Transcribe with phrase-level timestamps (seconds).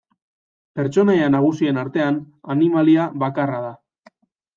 [0.77, 2.17] Pertsonaia nagusien artean,
[2.55, 3.71] animalia bakarra da.